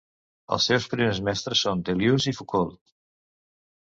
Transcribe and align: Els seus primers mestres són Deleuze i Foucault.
Els 0.55 0.63
seus 0.69 0.85
primers 0.93 1.19
mestres 1.27 1.61
són 1.67 1.83
Deleuze 1.89 2.31
i 2.31 2.33
Foucault. 2.39 2.81